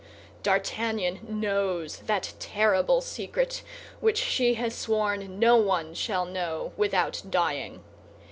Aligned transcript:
D'Artagnan 0.41 1.19
knows 1.29 1.97
that 1.97 2.33
terrible 2.39 3.01
secret 3.01 3.61
which 3.99 4.17
she 4.17 4.55
has 4.55 4.73
sworn 4.73 5.37
no 5.37 5.57
one 5.57 5.93
shall 5.93 6.25
know 6.25 6.73
without 6.75 7.21
dying. 7.29 7.83